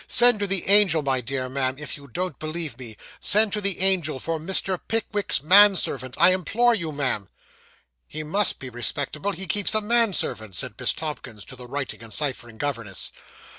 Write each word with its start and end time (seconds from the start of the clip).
Send 0.07 0.39
to 0.39 0.47
the 0.47 0.67
Angel, 0.67 1.03
my 1.03 1.21
dear 1.21 1.47
ma'am, 1.47 1.75
if 1.77 1.95
you 1.95 2.07
don't 2.07 2.39
believe 2.39 2.79
me. 2.79 2.97
Send 3.19 3.53
to 3.53 3.61
the 3.61 3.81
Angel 3.81 4.19
for 4.19 4.39
Mr. 4.39 4.79
Pickwick's 4.87 5.43
manservant, 5.43 6.15
I 6.19 6.33
implore 6.33 6.73
you, 6.73 6.91
ma'am.' 6.91 7.29
'He 8.07 8.23
must 8.23 8.57
be 8.57 8.71
respectable 8.71 9.29
he 9.29 9.45
keeps 9.45 9.75
a 9.75 9.79
manservant,' 9.81 10.55
said 10.55 10.73
Miss 10.79 10.93
Tomkins 10.93 11.45
to 11.45 11.55
the 11.55 11.67
writing 11.67 12.01
and 12.01 12.11
ciphering 12.11 12.57
governess. 12.57 13.11